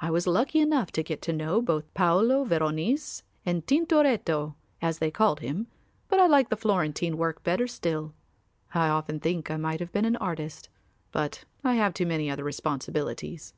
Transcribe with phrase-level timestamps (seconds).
[0.00, 5.10] I was lucky enough to get to know both Paolo Veronese and Tintoretto as they
[5.10, 5.66] called him,
[6.08, 8.14] but I like the Florentine work better still.
[8.72, 10.70] I often think I might have been an artist,
[11.12, 13.52] but I have too many other responsibilities."